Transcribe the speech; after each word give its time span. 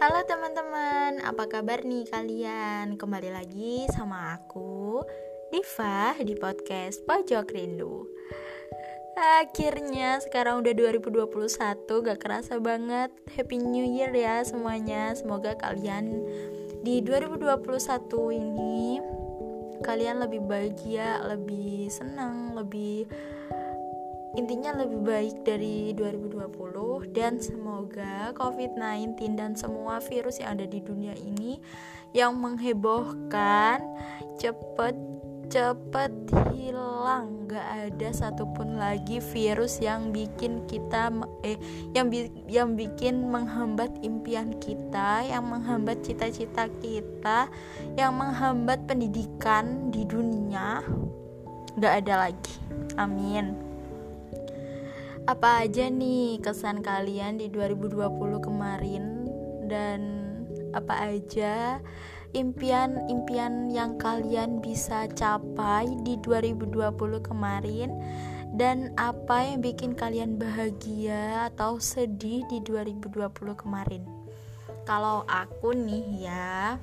Halo 0.00 0.24
teman-teman, 0.24 1.20
apa 1.20 1.44
kabar 1.44 1.84
nih 1.84 2.08
kalian? 2.08 2.96
Kembali 2.96 3.36
lagi 3.36 3.84
sama 3.92 4.32
aku, 4.32 5.04
Diva 5.52 6.16
di 6.24 6.32
podcast 6.40 7.04
Pojok 7.04 7.52
Rindu. 7.52 8.08
Akhirnya 9.44 10.16
sekarang 10.24 10.64
udah 10.64 10.72
2021, 10.72 11.84
gak 11.84 12.16
kerasa 12.16 12.56
banget. 12.56 13.12
Happy 13.36 13.60
New 13.60 13.84
Year 13.84 14.08
ya 14.16 14.40
semuanya. 14.40 15.12
Semoga 15.12 15.52
kalian 15.60 16.24
di 16.80 17.04
2021 17.04 17.60
ini 18.40 19.04
kalian 19.84 20.16
lebih 20.24 20.48
bahagia, 20.48 21.20
lebih 21.28 21.92
senang, 21.92 22.56
lebih 22.56 23.04
intinya 24.38 24.70
lebih 24.78 25.02
baik 25.02 25.36
dari 25.42 25.90
2020 25.98 27.10
dan 27.10 27.42
semoga 27.42 28.30
COVID-19 28.38 29.34
dan 29.34 29.58
semua 29.58 29.98
virus 29.98 30.38
yang 30.38 30.54
ada 30.54 30.66
di 30.70 30.78
dunia 30.78 31.14
ini 31.18 31.58
yang 32.14 32.38
menghebohkan 32.38 33.82
cepet 34.38 34.94
cepet 35.50 36.14
hilang. 36.54 37.50
Gak 37.50 37.90
ada 37.90 38.08
satupun 38.14 38.78
lagi 38.78 39.18
virus 39.18 39.82
yang 39.82 40.14
bikin 40.14 40.62
kita 40.70 41.10
eh 41.42 41.58
yang 41.90 42.06
bi 42.06 42.30
yang 42.46 42.78
bikin 42.78 43.26
menghambat 43.26 43.90
impian 44.06 44.54
kita 44.62 45.26
yang 45.26 45.50
menghambat 45.50 46.06
cita-cita 46.06 46.70
kita 46.78 47.50
yang 47.98 48.14
menghambat 48.14 48.86
pendidikan 48.86 49.90
di 49.90 50.06
dunia. 50.06 50.86
Gak 51.82 52.06
ada 52.06 52.30
lagi. 52.30 52.54
Amin 52.94 53.69
apa 55.30 55.62
aja 55.62 55.86
nih 55.86 56.42
kesan 56.42 56.82
kalian 56.82 57.38
di 57.38 57.46
2020 57.46 58.42
kemarin? 58.42 59.30
Dan 59.70 60.00
apa 60.74 61.14
aja 61.14 61.78
impian-impian 62.34 63.70
yang 63.70 63.94
kalian 63.94 64.58
bisa 64.58 65.06
capai 65.14 65.86
di 66.02 66.18
2020 66.18 67.22
kemarin? 67.22 67.94
Dan 68.58 68.90
apa 68.98 69.46
yang 69.46 69.62
bikin 69.62 69.94
kalian 69.94 70.34
bahagia 70.34 71.46
atau 71.54 71.78
sedih 71.78 72.42
di 72.50 72.58
2020 72.66 73.30
kemarin. 73.54 74.02
Kalau 74.82 75.22
aku 75.30 75.78
nih 75.78 76.26
ya 76.26 76.74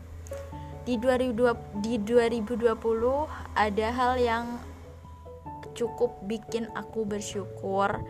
di 0.87 0.95
2020 0.95 1.83
di 1.83 1.99
2020 1.99 2.79
ada 3.59 3.87
hal 3.91 4.15
yang 4.15 4.55
cukup 5.75 6.15
bikin 6.25 6.71
aku 6.73 7.03
bersyukur 7.03 8.01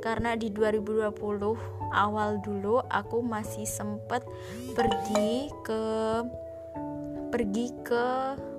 karena 0.00 0.34
di 0.34 0.48
2020 0.48 1.12
awal 1.92 2.40
dulu 2.40 2.80
aku 2.88 3.20
masih 3.20 3.68
sempet 3.68 4.24
pergi 4.72 5.52
ke 5.62 5.82
pergi 7.30 7.66
ke 7.86 8.06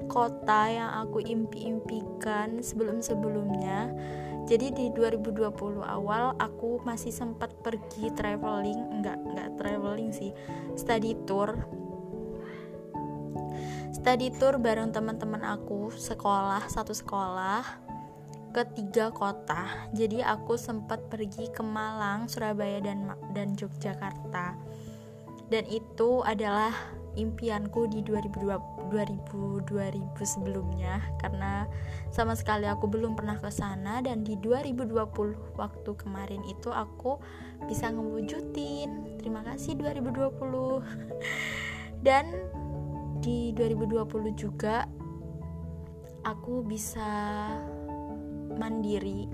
kota 0.08 0.72
yang 0.72 0.92
aku 1.04 1.20
impi-impikan 1.20 2.64
sebelum-sebelumnya. 2.64 3.92
Jadi 4.48 4.74
di 4.74 4.86
2020 4.96 5.84
awal 5.86 6.34
aku 6.40 6.82
masih 6.84 7.12
sempat 7.14 7.52
pergi 7.62 8.10
traveling. 8.16 8.80
Enggak 9.00 9.20
enggak 9.22 9.50
traveling 9.60 10.12
sih 10.16 10.32
study 10.80 11.16
tour. 11.28 11.56
Study 13.92 14.34
tour 14.40 14.58
bareng 14.58 14.96
teman-teman 14.96 15.46
aku 15.46 15.94
sekolah 15.94 16.66
satu 16.72 16.96
sekolah 16.96 17.91
ke 18.52 18.68
tiga 18.76 19.10
kota. 19.10 19.90
Jadi 19.96 20.20
aku 20.22 20.60
sempat 20.60 21.08
pergi 21.08 21.50
ke 21.50 21.64
Malang, 21.64 22.28
Surabaya 22.28 22.84
dan 22.84 23.12
dan 23.32 23.56
Yogyakarta. 23.56 24.56
Dan 25.52 25.68
itu 25.68 26.24
adalah 26.24 26.72
impianku 27.20 27.92
di 27.92 28.00
2020 28.08 28.82
2000 28.92 29.64
2000 29.68 30.04
sebelumnya 30.28 31.00
karena 31.24 31.64
sama 32.12 32.36
sekali 32.36 32.68
aku 32.68 32.92
belum 32.92 33.16
pernah 33.16 33.40
ke 33.40 33.48
sana 33.48 34.04
dan 34.04 34.28
di 34.28 34.36
2020 34.36 35.56
waktu 35.56 35.92
kemarin 35.96 36.44
itu 36.44 36.68
aku 36.72 37.20
bisa 37.72 37.88
ngewujudin. 37.88 39.20
Terima 39.24 39.48
kasih 39.48 39.80
2020. 39.80 40.84
dan 42.06 42.28
di 43.24 43.56
2020 43.56 44.36
juga 44.36 44.84
aku 46.28 46.66
bisa 46.68 47.48
mandiri 48.60 49.32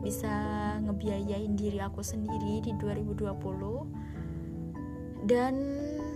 bisa 0.00 0.32
ngebiayain 0.80 1.56
diri 1.56 1.80
aku 1.80 2.00
sendiri 2.00 2.64
di 2.64 2.72
2020 2.80 5.28
dan 5.28 5.54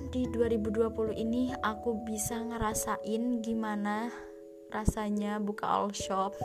di 0.08 0.24
2020 0.30 1.20
ini 1.20 1.52
aku 1.60 2.00
bisa 2.06 2.40
ngerasain 2.40 3.44
gimana 3.44 4.08
rasanya 4.74 5.38
buka 5.38 5.70
all 5.70 5.94
shop. 5.94 6.34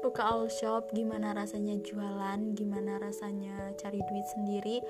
Buka 0.00 0.24
all 0.24 0.48
shop 0.48 0.96
gimana 0.96 1.36
rasanya 1.36 1.76
jualan 1.84 2.56
gimana 2.56 2.96
rasanya 2.96 3.76
cari 3.76 4.00
duit 4.00 4.26
sendiri. 4.32 4.80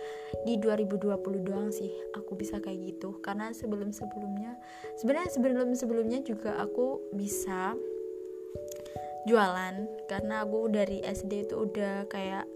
Di 0.47 0.55
2020 0.59 1.47
doang 1.47 1.71
sih 1.75 1.91
aku 2.15 2.39
bisa 2.39 2.63
kayak 2.63 2.95
gitu. 2.95 3.19
Karena 3.19 3.51
sebelum 3.51 3.91
sebelumnya 3.91 4.55
sebenarnya 4.99 5.31
sebelum 5.35 5.75
sebelumnya 5.75 6.23
juga 6.23 6.63
aku 6.63 7.11
bisa 7.15 7.75
jualan. 9.25 9.75
Karena 10.09 10.45
aku 10.45 10.71
dari 10.71 11.03
SD 11.05 11.49
itu 11.49 11.67
udah 11.69 12.07
kayak 12.09 12.47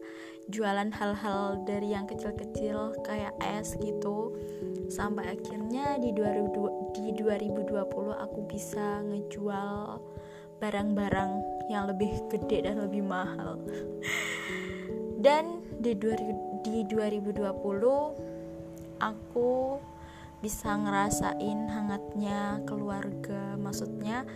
jualan 0.52 0.92
hal-hal 0.92 1.64
dari 1.64 1.96
yang 1.96 2.04
kecil-kecil 2.04 3.00
kayak 3.04 3.32
es 3.40 3.76
gitu. 3.80 4.36
Sampai 4.92 5.32
akhirnya 5.32 5.96
di 5.96 6.12
2020, 6.12 6.92
di 6.92 7.16
2020 7.16 7.72
aku 8.12 8.40
bisa 8.44 9.00
ngejual 9.04 10.00
barang-barang 10.60 11.32
yang 11.72 11.88
lebih 11.88 12.12
gede 12.28 12.68
dan 12.68 12.84
lebih 12.84 13.02
mahal. 13.04 13.60
Dan 15.24 15.64
di, 15.80 15.96
20, 15.96 16.60
di 16.68 16.84
2020 16.84 17.40
aku 19.00 19.80
bisa 20.44 20.76
ngerasain 20.76 21.60
hangatnya 21.72 22.60
keluarga. 22.68 23.56
Maksudnya 23.56 24.28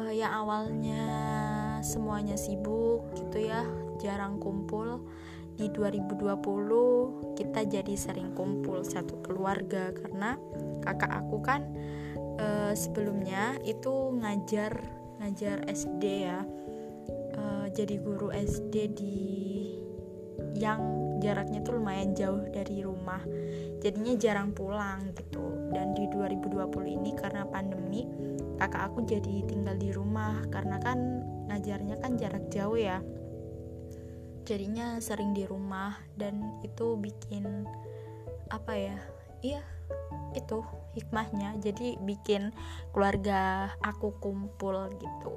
uh, 0.00 0.12
yang 0.12 0.32
awalnya 0.32 1.04
semuanya 1.82 2.38
sibuk 2.38 3.04
gitu 3.18 3.46
ya 3.46 3.66
jarang 4.02 4.38
kumpul. 4.42 5.02
Di 5.52 5.68
2020 5.68 7.36
kita 7.36 7.60
jadi 7.68 7.94
sering 7.94 8.32
kumpul 8.32 8.80
satu 8.82 9.20
keluarga 9.20 9.92
karena 9.92 10.40
kakak 10.80 11.12
aku 11.12 11.38
kan 11.44 11.68
uh, 12.40 12.72
sebelumnya 12.72 13.60
itu 13.62 14.16
ngajar 14.16 14.80
ngajar 15.20 15.62
SD 15.68 16.04
ya. 16.26 16.40
Uh, 17.36 17.66
jadi 17.70 18.00
guru 18.00 18.32
SD 18.32 18.74
di 18.96 19.20
yang 20.56 20.80
jaraknya 21.22 21.62
tuh 21.62 21.78
lumayan 21.78 22.12
jauh 22.16 22.42
dari 22.50 22.82
rumah. 22.82 23.22
Jadinya 23.78 24.14
jarang 24.18 24.50
pulang 24.56 25.14
gitu. 25.14 25.70
Dan 25.72 25.94
di 25.96 26.04
2020 26.10 26.96
ini 27.00 27.10
karena 27.16 27.46
pandemi 27.48 28.04
kakak 28.60 28.92
aku 28.92 29.02
jadi 29.08 29.42
tinggal 29.48 29.76
di 29.78 29.90
rumah 29.90 30.44
karena 30.52 30.76
kan 30.82 31.24
ngajarnya 31.52 32.00
kan 32.00 32.16
jarak 32.16 32.48
jauh 32.48 32.80
ya. 32.80 33.04
Jadinya 34.48 34.96
sering 35.04 35.36
di 35.36 35.44
rumah 35.44 36.00
dan 36.16 36.64
itu 36.64 36.96
bikin 36.96 37.68
apa 38.48 38.72
ya 38.72 38.96
iya 39.44 39.60
itu 40.32 40.64
hikmahnya. 40.96 41.60
Jadi 41.60 42.00
bikin 42.00 42.56
keluarga 42.96 43.68
aku 43.84 44.16
kumpul 44.16 44.88
gitu. 44.96 45.32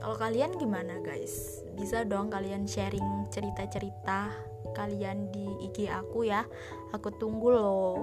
Kalau 0.00 0.16
kalian 0.16 0.56
gimana 0.56 1.02
guys? 1.04 1.60
Bisa 1.76 2.06
dong 2.08 2.32
kalian 2.32 2.64
sharing 2.64 3.28
cerita-cerita 3.28 4.32
kalian 4.72 5.32
di 5.32 5.44
IG 5.68 5.88
aku 5.92 6.28
ya. 6.28 6.48
Aku 6.96 7.12
tunggu 7.16 7.52
loh. 7.52 7.96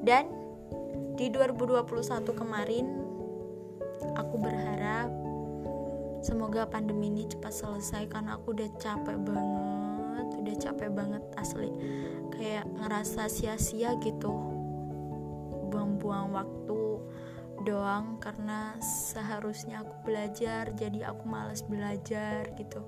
Dan 0.00 0.26
di 1.20 1.28
2021 1.28 1.84
kemarin 2.32 2.86
aku 4.16 4.34
berharap 4.40 5.29
semoga 6.20 6.68
pandemi 6.68 7.08
ini 7.08 7.24
cepat 7.28 7.52
selesai 7.52 8.08
karena 8.08 8.36
aku 8.36 8.52
udah 8.52 8.68
capek 8.76 9.16
banget 9.24 10.00
udah 10.40 10.56
capek 10.56 10.90
banget 10.90 11.22
asli. 11.36 11.70
Kayak 12.34 12.66
ngerasa 12.80 13.28
sia-sia 13.28 13.94
gitu. 14.00 14.32
Buang-buang 15.70 16.34
waktu 16.34 16.80
doang 17.62 18.16
karena 18.18 18.74
seharusnya 18.80 19.84
aku 19.84 19.94
belajar 20.08 20.72
jadi 20.72 21.12
aku 21.12 21.22
males 21.28 21.60
belajar 21.62 22.48
gitu. 22.56 22.80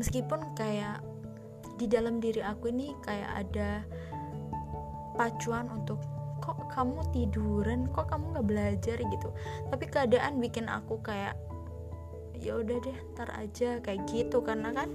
Meskipun 0.00 0.56
kayak 0.58 1.04
di 1.78 1.86
dalam 1.86 2.18
diri 2.18 2.40
aku 2.42 2.72
ini 2.72 2.96
kayak 3.04 3.46
ada 3.46 3.70
pacuan 5.14 5.70
untuk 5.70 6.02
kok 6.42 6.58
kamu 6.74 6.98
tiduran? 7.14 7.86
Kok 7.92 8.10
kamu 8.10 8.24
nggak 8.34 8.48
belajar? 8.48 8.96
gitu. 8.98 9.28
Tapi 9.70 9.84
keadaan 9.86 10.42
bikin 10.42 10.66
aku 10.66 10.98
kayak 11.04 11.38
ya 12.44 12.60
udah 12.60 12.78
deh 12.78 12.98
ntar 13.16 13.32
aja 13.34 13.80
kayak 13.80 14.04
gitu. 14.06 14.44
Karena 14.44 14.70
kan 14.70 14.92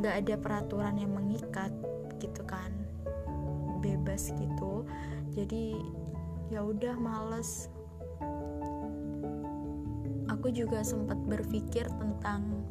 nggak 0.00 0.14
ada 0.24 0.34
peraturan 0.40 0.96
yang 0.96 1.12
mengikat 1.12 1.70
gitu 2.18 2.42
kan 2.48 2.72
UAS 4.20 4.36
gitu. 4.36 4.84
Jadi 5.32 5.78
ya 6.52 6.60
udah 6.60 6.98
males. 7.00 7.72
Aku 10.28 10.52
juga 10.52 10.84
sempat 10.84 11.16
berpikir 11.24 11.86
tentang 11.88 12.66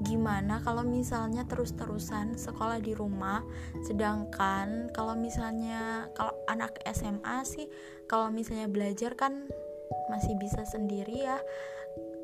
gimana 0.00 0.64
kalau 0.64 0.80
misalnya 0.80 1.44
terus-terusan 1.44 2.32
sekolah 2.32 2.80
di 2.80 2.96
rumah 2.96 3.44
sedangkan 3.84 4.88
kalau 4.96 5.12
misalnya 5.12 6.08
kalau 6.16 6.32
anak 6.48 6.72
SMA 6.88 7.44
sih 7.44 7.68
kalau 8.08 8.32
misalnya 8.32 8.64
belajar 8.64 9.12
kan 9.12 9.44
masih 10.08 10.40
bisa 10.40 10.64
sendiri 10.64 11.28
ya 11.28 11.36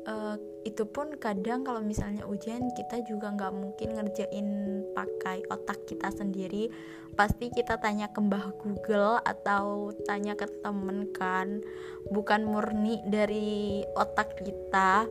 uh, 0.07 0.35
itu 0.63 0.83
pun 0.87 1.15
kadang 1.19 1.63
kalau 1.63 1.83
misalnya 1.83 2.23
ujian 2.27 2.71
kita 2.75 3.03
juga 3.07 3.31
nggak 3.31 3.53
mungkin 3.53 3.89
ngerjain 3.99 4.47
pakai 4.95 5.43
otak 5.51 5.83
kita 5.85 6.09
sendiri. 6.11 6.71
Pasti 7.13 7.51
kita 7.51 7.77
tanya 7.79 8.09
ke 8.09 8.19
mbah 8.19 8.55
Google 8.61 9.19
atau 9.21 9.91
tanya 10.07 10.33
ke 10.33 10.47
temen 10.63 11.11
kan. 11.11 11.61
Bukan 12.09 12.47
murni 12.47 13.03
dari 13.07 13.83
otak 13.95 14.39
kita. 14.41 15.07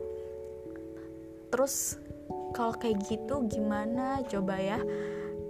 Terus 1.53 1.97
kalau 2.53 2.73
kayak 2.75 3.01
gitu 3.07 3.45
gimana? 3.47 4.21
Coba 4.27 4.57
ya. 4.61 4.79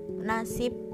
Nasib 0.07 0.86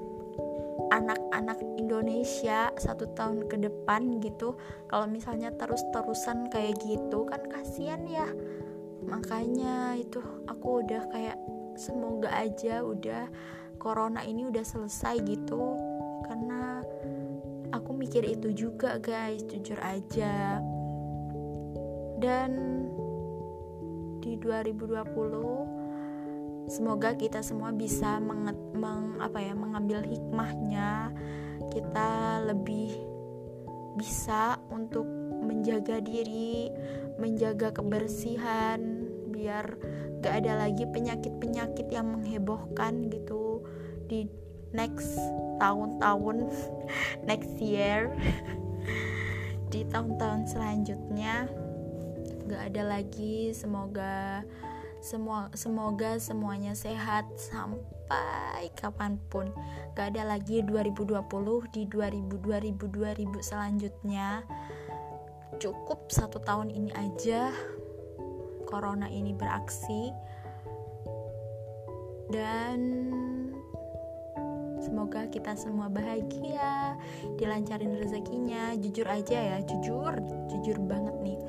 anak-anak 0.91 1.59
Indonesia 1.77 2.73
satu 2.77 3.09
tahun 3.13 3.49
ke 3.49 3.57
depan 3.61 4.21
gitu. 4.21 4.57
Kalau 4.89 5.05
misalnya 5.09 5.53
terus-terusan 5.53 6.49
kayak 6.49 6.77
gitu 6.81 7.25
kan 7.29 7.41
kasihan 7.49 8.01
ya. 8.09 8.27
Makanya 9.05 9.99
itu 9.99 10.23
aku 10.47 10.85
udah 10.85 11.03
kayak 11.11 11.37
semoga 11.75 12.29
aja 12.31 12.85
udah 12.85 13.27
corona 13.77 14.23
ini 14.23 14.47
udah 14.47 14.63
selesai 14.63 15.21
gitu. 15.25 15.77
Karena 16.25 16.81
aku 17.73 17.91
mikir 17.93 18.23
itu 18.25 18.53
juga 18.53 18.97
guys 19.01 19.43
jujur 19.45 19.77
aja. 19.81 20.61
Dan 22.23 22.51
di 24.23 24.39
2020 24.39 25.62
semoga 26.67 27.15
kita 27.15 27.43
semua 27.43 27.71
bisa 27.71 28.19
meng, 28.21 29.17
apa 29.19 29.39
ya 29.39 29.53
mengambil 29.55 30.03
hikmahnya. 30.03 31.11
Kita 31.71 32.41
lebih 32.43 32.93
bisa 33.97 34.57
untuk 34.73 35.05
menjaga 35.43 35.99
diri 35.99 36.71
menjaga 37.21 37.69
kebersihan 37.75 39.05
biar 39.29 39.75
gak 40.23 40.39
ada 40.39 40.65
lagi 40.65 40.87
penyakit-penyakit 40.87 41.91
yang 41.91 42.15
menghebohkan 42.15 43.11
gitu 43.11 43.61
di 44.07 44.25
next 44.71 45.19
tahun-tahun 45.59 46.47
next 47.29 47.53
year. 47.59 48.09
Di 49.69 49.83
tahun-tahun 49.89 50.47
selanjutnya 50.53 51.49
gak 52.47 52.61
ada 52.73 52.83
lagi. 52.97 53.51
Semoga 53.51 54.45
semua 55.03 55.51
semoga 55.51 56.15
semuanya 56.15 56.71
sehat 56.79 57.27
sampai 57.35 58.71
kapan 58.71 59.19
pun 59.27 59.51
gak 59.99 60.15
ada 60.15 60.23
lagi 60.23 60.63
2020 60.63 61.19
di 61.75 61.83
2000 61.91 62.39
2000 62.39 62.79
2000 62.79 63.43
selanjutnya 63.43 64.47
cukup 65.59 66.07
satu 66.07 66.39
tahun 66.39 66.71
ini 66.71 66.95
aja 66.95 67.51
corona 68.63 69.11
ini 69.11 69.35
beraksi 69.35 70.15
dan 72.31 72.79
Semoga 74.83 75.31
kita 75.31 75.55
semua 75.55 75.87
bahagia, 75.87 76.99
dilancarin 77.39 77.95
rezekinya. 78.03 78.75
Jujur 78.75 79.07
aja 79.07 79.39
ya, 79.39 79.57
jujur, 79.63 80.11
jujur 80.51 80.75
banget 80.83 81.15
nih. 81.23 81.39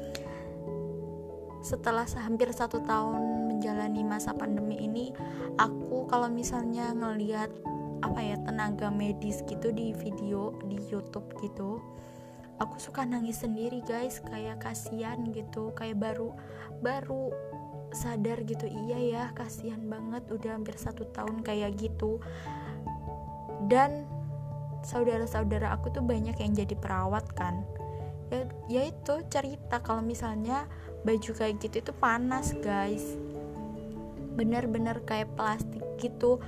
Setelah 1.66 2.06
hampir 2.14 2.46
satu 2.54 2.78
tahun 2.86 3.33
menjalani 3.54 4.02
masa 4.02 4.34
pandemi 4.34 4.82
ini 4.82 5.14
aku 5.56 6.10
kalau 6.10 6.26
misalnya 6.26 6.90
ngelihat 6.90 7.50
apa 8.02 8.20
ya 8.20 8.36
tenaga 8.42 8.92
medis 8.92 9.40
gitu 9.46 9.72
di 9.72 9.96
video 9.96 10.52
di 10.68 10.76
YouTube 10.90 11.30
gitu 11.40 11.80
aku 12.58 12.78
suka 12.78 13.02
nangis 13.06 13.42
sendiri 13.42 13.82
guys. 13.82 14.22
Kayak 14.22 14.62
kasihan 14.62 15.18
gitu 15.34 15.74
kayak 15.74 15.98
baru 15.98 16.34
baru 16.82 17.32
sadar 17.94 18.42
gitu 18.42 18.66
iya 18.66 18.98
ya 18.98 19.24
kasihan 19.38 19.78
banget 19.86 20.26
udah 20.26 20.58
hampir 20.58 20.74
satu 20.78 21.06
tahun 21.14 21.42
kayak 21.42 21.78
gitu. 21.78 22.18
Dan 23.70 24.04
saudara-saudara 24.84 25.72
aku 25.72 25.88
tuh 25.94 26.04
banyak 26.04 26.36
yang 26.36 26.52
jadi 26.52 26.76
perawat 26.76 27.24
kan. 27.32 27.64
Ya, 28.32 28.48
ya 28.66 28.82
itu 28.88 29.14
cerita 29.30 29.80
kalau 29.84 30.00
misalnya 30.00 30.66
baju 31.04 31.30
kayak 31.36 31.60
gitu 31.60 31.84
itu 31.84 31.92
panas 31.92 32.56
guys 32.64 33.20
bener-bener 34.34 35.00
kayak 35.06 35.32
plastik 35.38 35.82
gitu. 35.98 36.42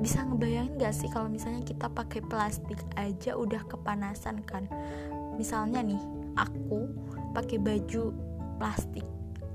Bisa 0.00 0.24
ngebayangin 0.24 0.76
gak 0.80 0.94
sih 0.94 1.08
kalau 1.08 1.28
misalnya 1.28 1.64
kita 1.64 1.88
pakai 1.88 2.20
plastik 2.24 2.80
aja 2.96 3.36
udah 3.36 3.62
kepanasan 3.68 4.44
kan? 4.44 4.68
Misalnya 5.36 5.84
nih 5.84 6.00
aku 6.36 6.88
pakai 7.36 7.60
baju 7.60 8.12
plastik 8.56 9.04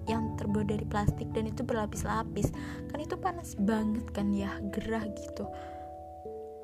yang 0.09 0.33
terbuat 0.37 0.69
dari 0.69 0.85
plastik 0.85 1.29
dan 1.33 1.49
itu 1.49 1.61
berlapis-lapis. 1.61 2.49
Kan 2.89 2.99
itu 3.01 3.15
panas 3.17 3.53
banget 3.57 4.05
kan 4.13 4.33
ya 4.33 4.57
gerah 4.73 5.05
gitu. 5.13 5.45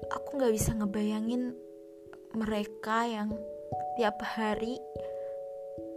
Aku 0.09 0.37
nggak 0.41 0.53
bisa 0.53 0.73
ngebayangin 0.73 1.53
mereka 2.33 3.05
yang 3.05 3.33
tiap 3.97 4.21
hari 4.21 4.77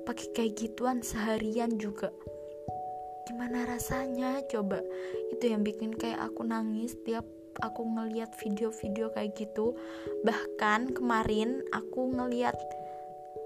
pakai 0.08 0.26
kayak 0.32 0.56
gituan 0.56 1.04
seharian 1.04 1.76
juga 1.76 2.08
gimana 3.30 3.62
rasanya? 3.62 4.42
Coba 4.50 4.82
itu 5.30 5.46
yang 5.46 5.62
bikin 5.62 5.94
kayak 5.94 6.18
aku 6.18 6.42
nangis 6.42 6.98
tiap 7.06 7.22
aku 7.62 7.86
ngeliat 7.86 8.34
video-video 8.34 9.14
kayak 9.14 9.38
gitu. 9.38 9.78
Bahkan 10.26 10.98
kemarin 10.98 11.62
aku 11.70 12.10
ngeliat 12.10 12.58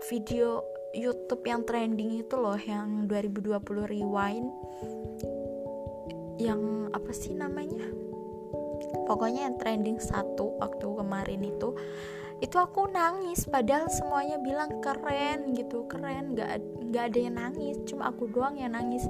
video 0.09 0.65
YouTube 0.97 1.45
yang 1.45 1.69
trending 1.69 2.25
itu 2.25 2.33
loh 2.41 2.57
yang 2.57 3.05
2020 3.13 3.61
rewind. 3.93 4.49
Yang 6.41 6.63
apa 6.97 7.13
sih 7.13 7.37
namanya? 7.37 7.85
Pokoknya 9.05 9.53
yang 9.53 9.61
trending 9.61 10.01
satu 10.01 10.57
waktu 10.65 10.87
kemarin 10.97 11.45
itu. 11.45 11.77
Itu 12.41 12.57
aku 12.57 12.89
nangis 12.89 13.45
padahal 13.47 13.93
semuanya 13.93 14.41
bilang 14.41 14.81
keren 14.81 15.53
gitu 15.53 15.85
keren. 15.93 16.33
Nggak 16.33 16.65
nggak 16.89 17.05
ada 17.11 17.19
yang 17.19 17.37
nangis 17.37 17.77
cuma 17.91 18.15
aku 18.15 18.31
doang 18.31 18.55
yang 18.55 18.71
nangis 18.71 19.03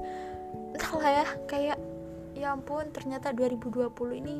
entahlah 0.75 1.23
ya 1.23 1.27
kayak 1.47 1.79
ya 2.35 2.51
ampun 2.51 2.91
ternyata 2.91 3.31
2020 3.31 3.95
ini 4.19 4.35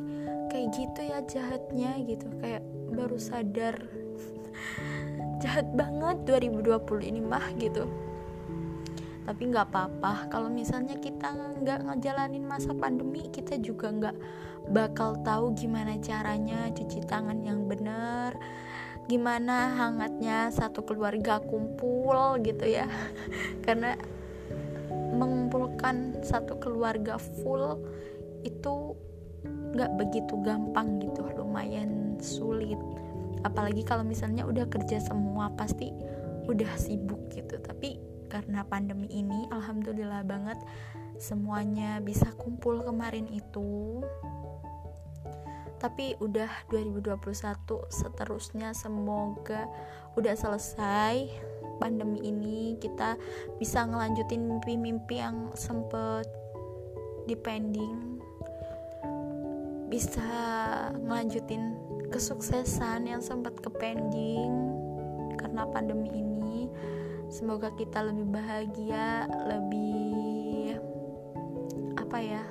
kayak 0.52 0.68
gitu 0.76 1.00
ya 1.00 1.18
jahatnya 1.24 1.96
gitu. 2.04 2.28
Kayak 2.44 2.62
baru 2.92 3.16
sadar. 3.16 3.76
Jahat 5.42 5.68
banget 5.72 6.16
2020 6.28 7.08
ini 7.08 7.20
mah 7.24 7.48
gitu. 7.56 7.88
Tapi 9.24 9.42
nggak 9.48 9.72
apa-apa. 9.72 10.28
Kalau 10.28 10.52
misalnya 10.52 11.00
kita 11.00 11.32
nggak 11.64 11.88
ngejalanin 11.88 12.44
masa 12.44 12.76
pandemi 12.76 13.32
kita 13.32 13.56
juga 13.56 13.88
nggak 13.88 14.16
bakal 14.68 15.16
tahu 15.24 15.56
gimana 15.56 15.96
caranya 16.04 16.68
cuci 16.74 17.00
tangan 17.08 17.40
yang 17.40 17.64
benar 17.70 18.34
gimana 19.06 19.70
hangatnya 19.78 20.50
satu 20.50 20.82
keluarga 20.82 21.38
kumpul 21.38 22.42
gitu 22.42 22.66
ya. 22.66 22.90
Karena 23.64 23.94
mengumpulkan 25.16 26.20
satu 26.20 26.60
keluarga 26.60 27.16
full 27.16 27.80
itu 28.44 28.94
nggak 29.46 29.92
begitu 29.98 30.36
gampang 30.44 31.00
gitu 31.02 31.26
lumayan 31.36 32.16
sulit. 32.20 32.78
Apalagi 33.44 33.84
kalau 33.84 34.04
misalnya 34.04 34.44
udah 34.48 34.68
kerja 34.68 35.00
semua 35.00 35.52
pasti 35.56 35.92
udah 36.46 36.72
sibuk 36.78 37.20
gitu. 37.32 37.58
Tapi 37.60 37.98
karena 38.26 38.66
pandemi 38.66 39.06
ini 39.10 39.46
alhamdulillah 39.52 40.26
banget 40.26 40.58
semuanya 41.16 42.00
bisa 42.00 42.28
kumpul 42.36 42.82
kemarin 42.84 43.28
itu. 43.30 44.02
Tapi 45.76 46.16
udah 46.18 46.48
2021 46.72 47.20
seterusnya 47.92 48.72
semoga 48.72 49.68
udah 50.16 50.34
selesai 50.34 51.28
pandemi 51.78 52.20
ini 52.24 52.76
kita 52.80 53.16
bisa 53.60 53.84
ngelanjutin 53.84 54.44
mimpi-mimpi 54.48 55.20
yang 55.20 55.52
sempet 55.54 56.26
depending 57.26 58.16
bisa 59.86 60.26
ngelanjutin 61.06 61.78
kesuksesan 62.10 63.06
yang 63.06 63.22
sempat 63.22 63.54
kepending 63.62 64.50
karena 65.38 65.62
pandemi 65.70 66.10
ini. 66.10 66.66
Semoga 67.30 67.70
kita 67.74 68.02
lebih 68.06 68.26
bahagia 68.30 69.26
lebih 69.46 70.78
apa 71.98 72.18
ya 72.22 72.42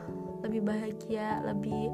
lebih 0.44 0.62
bahagia 0.68 1.44
lebih 1.48 1.92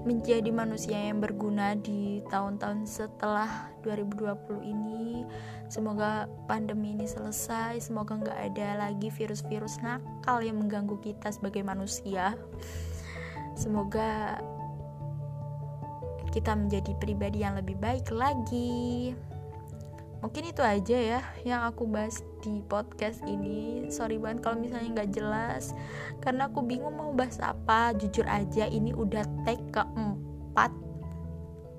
menjadi 0.00 0.48
manusia 0.48 0.96
yang 0.96 1.20
berguna 1.20 1.76
di 1.76 2.24
tahun-tahun 2.32 2.88
setelah 2.88 3.68
2020 3.84 4.64
ini. 4.64 5.28
Semoga 5.68 6.24
pandemi 6.48 6.96
ini 6.96 7.04
selesai 7.04 7.84
semoga 7.84 8.16
nggak 8.16 8.40
ada 8.52 8.88
lagi 8.88 9.12
virus-virus 9.12 9.78
nakal 9.84 10.40
yang 10.40 10.56
mengganggu 10.56 10.96
kita 11.04 11.28
sebagai 11.28 11.60
manusia. 11.60 12.32
Semoga 13.54 14.40
kita 16.30 16.54
menjadi 16.54 16.94
pribadi 16.96 17.42
yang 17.42 17.58
lebih 17.58 17.76
baik 17.76 18.08
lagi 18.14 19.12
mungkin 20.20 20.52
itu 20.52 20.60
aja 20.60 20.96
ya 20.96 21.20
yang 21.44 21.64
aku 21.64 21.88
bahas 21.88 22.20
di 22.44 22.60
podcast 22.64 23.24
ini. 23.24 23.88
Sorry 23.88 24.20
banget 24.20 24.44
kalau 24.44 24.60
misalnya 24.60 25.02
nggak 25.02 25.12
jelas. 25.12 25.72
Karena 26.20 26.48
aku 26.48 26.64
bingung 26.64 26.96
mau 26.96 27.12
bahas 27.12 27.40
apa. 27.40 27.96
Jujur 27.96 28.24
aja 28.28 28.68
ini 28.68 28.92
udah 28.92 29.24
take 29.48 29.64
keempat. 29.72 30.72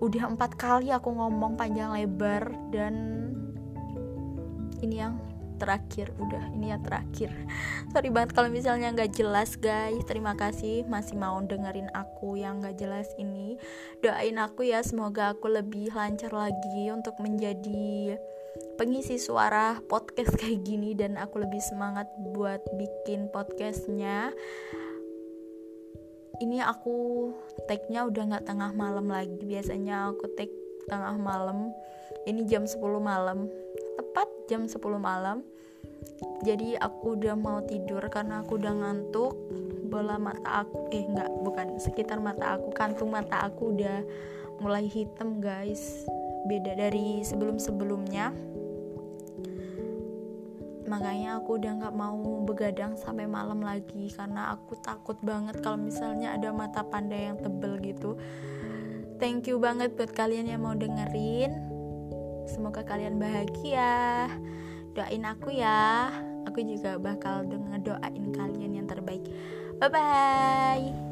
Udah 0.02 0.34
empat 0.34 0.58
kali 0.58 0.90
aku 0.90 1.14
ngomong 1.14 1.54
panjang 1.58 1.94
lebar 1.94 2.50
dan 2.74 2.94
ini 4.82 4.98
yang 4.98 5.16
terakhir. 5.62 6.10
Udah 6.18 6.50
ini 6.58 6.74
yang 6.74 6.82
terakhir. 6.82 7.30
Sorry 7.94 8.10
banget 8.10 8.34
kalau 8.34 8.50
misalnya 8.50 8.90
nggak 8.90 9.14
jelas 9.14 9.54
guys. 9.62 10.02
Terima 10.10 10.34
kasih 10.34 10.90
masih 10.90 11.22
mau 11.22 11.38
dengerin 11.46 11.94
aku 11.94 12.42
yang 12.42 12.66
nggak 12.66 12.82
jelas 12.82 13.06
ini. 13.22 13.62
Doain 14.02 14.42
aku 14.42 14.66
ya 14.66 14.82
semoga 14.82 15.38
aku 15.38 15.54
lebih 15.54 15.94
lancar 15.94 16.34
lagi 16.34 16.90
untuk 16.90 17.14
menjadi 17.22 18.18
pengisi 18.82 19.22
suara 19.22 19.78
podcast 19.86 20.34
kayak 20.42 20.66
gini 20.66 20.98
dan 20.98 21.22
aku 21.22 21.46
lebih 21.46 21.62
semangat 21.62 22.10
buat 22.34 22.66
bikin 22.74 23.30
podcastnya. 23.30 24.34
Ini 26.42 26.66
aku 26.66 27.30
tag-nya 27.70 28.10
udah 28.10 28.24
nggak 28.34 28.50
tengah 28.50 28.74
malam 28.74 29.06
lagi. 29.14 29.38
Biasanya 29.46 30.10
aku 30.10 30.26
tag 30.34 30.50
tengah 30.90 31.14
malam. 31.22 31.70
Ini 32.26 32.46
jam 32.50 32.66
10 32.66 32.82
malam 33.02 33.50
tepat 34.12 34.28
jam 34.52 34.68
10 34.68 34.76
malam. 35.00 35.40
Jadi 36.44 36.76
aku 36.76 37.16
udah 37.16 37.32
mau 37.40 37.64
tidur 37.64 38.04
karena 38.12 38.44
aku 38.44 38.60
udah 38.60 38.76
ngantuk. 38.76 39.40
Bola 39.88 40.20
mata 40.20 40.68
aku 40.68 40.92
eh 40.92 41.08
nggak 41.08 41.32
bukan 41.48 41.80
sekitar 41.80 42.20
mata 42.20 42.60
aku 42.60 42.76
kantung 42.76 43.16
mata 43.16 43.48
aku 43.48 43.72
udah 43.72 44.04
mulai 44.60 44.84
hitam 44.84 45.40
guys. 45.40 46.04
Beda 46.44 46.76
dari 46.76 47.24
sebelum-sebelumnya. 47.24 48.36
Makanya 50.92 51.40
aku 51.40 51.56
udah 51.56 51.72
nggak 51.80 51.96
mau 51.96 52.44
begadang 52.44 53.00
sampai 53.00 53.32
malam 53.32 53.64
lagi 53.64 54.12
karena 54.12 54.52
aku 54.52 54.76
takut 54.84 55.16
banget 55.24 55.64
kalau 55.64 55.80
misalnya 55.80 56.36
ada 56.36 56.52
mata 56.52 56.84
panda 56.84 57.16
yang 57.16 57.40
tebel 57.40 57.80
gitu. 57.80 58.20
Thank 59.24 59.48
you 59.48 59.56
banget 59.56 59.96
buat 59.96 60.12
kalian 60.12 60.52
yang 60.52 60.68
mau 60.68 60.76
dengerin 60.76 61.71
semoga 62.46 62.82
kalian 62.86 63.18
bahagia. 63.22 64.28
Doain 64.92 65.24
aku 65.24 65.56
ya. 65.56 66.12
Aku 66.50 66.60
juga 66.66 67.00
bakal 67.00 67.48
denger 67.48 67.96
doain 67.96 68.26
kalian 68.36 68.84
yang 68.84 68.88
terbaik. 68.90 69.24
Bye 69.80 69.90
bye 69.90 71.11